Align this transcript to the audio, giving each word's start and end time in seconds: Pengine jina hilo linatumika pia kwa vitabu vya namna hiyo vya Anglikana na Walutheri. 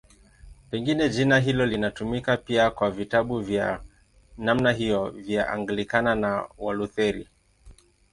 Pengine 0.69 1.09
jina 1.09 1.39
hilo 1.39 1.65
linatumika 1.65 2.37
pia 2.37 2.71
kwa 2.71 2.91
vitabu 2.91 3.39
vya 3.39 3.81
namna 4.37 4.71
hiyo 4.71 5.09
vya 5.09 5.49
Anglikana 5.49 6.15
na 6.15 6.47
Walutheri. 6.57 7.29